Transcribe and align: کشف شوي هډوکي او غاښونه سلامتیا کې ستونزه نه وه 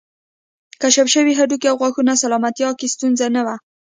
کشف 0.81 1.07
شوي 1.13 1.33
هډوکي 1.39 1.67
او 1.69 1.77
غاښونه 1.81 2.13
سلامتیا 2.23 2.69
کې 2.79 2.87
ستونزه 2.93 3.25
نه 3.35 3.41
وه 3.45 3.55